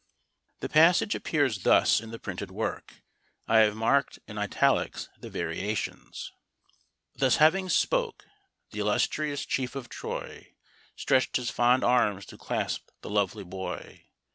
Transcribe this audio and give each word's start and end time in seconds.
The 0.61 0.67
passage 0.67 1.13
appears 1.13 1.61
thus 1.61 2.01
in 2.01 2.09
the 2.09 2.17
printed 2.17 2.49
work. 2.49 3.03
I 3.47 3.59
have 3.59 3.75
marked 3.75 4.17
in 4.27 4.35
Italics 4.35 5.09
the 5.19 5.29
variations. 5.29 6.31
Thus 7.13 7.35
having 7.35 7.69
spoke, 7.69 8.25
the 8.71 8.79
illustrious 8.79 9.45
chief 9.45 9.75
of 9.75 9.89
Troy 9.89 10.55
Stretch'd 10.95 11.35
his 11.35 11.51
fond 11.51 11.83
arms 11.83 12.25
to 12.25 12.37
clasp 12.39 12.89
the 13.01 13.11
lovely 13.11 13.43
boy. 13.43 14.07